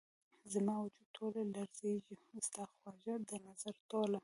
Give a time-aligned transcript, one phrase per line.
[0.53, 2.15] زما وجود ټوله لرزیږې
[2.47, 4.19] ،ستا خواږه، دنظر ټوله